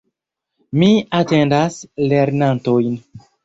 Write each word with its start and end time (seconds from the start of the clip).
Mi 0.83 0.89
atendas 1.19 1.79
lernantojn. 2.09 3.01